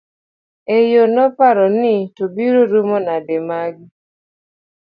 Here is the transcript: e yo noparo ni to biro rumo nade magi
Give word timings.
e 0.77 0.77
yo 0.91 1.03
noparo 1.15 1.65
ni 1.81 1.95
to 2.15 2.23
biro 2.35 2.61
rumo 2.71 2.97
nade 3.07 3.37
magi 3.47 3.85